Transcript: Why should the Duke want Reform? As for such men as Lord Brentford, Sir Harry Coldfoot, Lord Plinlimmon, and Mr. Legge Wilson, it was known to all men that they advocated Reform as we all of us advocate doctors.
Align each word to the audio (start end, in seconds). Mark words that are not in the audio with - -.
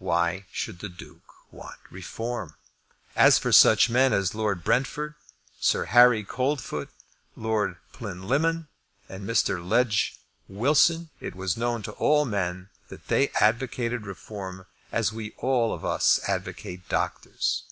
Why 0.00 0.46
should 0.50 0.80
the 0.80 0.88
Duke 0.88 1.32
want 1.52 1.78
Reform? 1.88 2.56
As 3.14 3.38
for 3.38 3.52
such 3.52 3.88
men 3.88 4.12
as 4.12 4.34
Lord 4.34 4.64
Brentford, 4.64 5.14
Sir 5.60 5.84
Harry 5.84 6.24
Coldfoot, 6.24 6.88
Lord 7.36 7.76
Plinlimmon, 7.92 8.66
and 9.08 9.24
Mr. 9.24 9.64
Legge 9.64 10.18
Wilson, 10.48 11.10
it 11.20 11.36
was 11.36 11.56
known 11.56 11.80
to 11.84 11.92
all 11.92 12.24
men 12.24 12.70
that 12.88 13.06
they 13.06 13.28
advocated 13.40 14.04
Reform 14.04 14.66
as 14.90 15.12
we 15.12 15.32
all 15.38 15.72
of 15.72 15.84
us 15.84 16.18
advocate 16.26 16.88
doctors. 16.88 17.62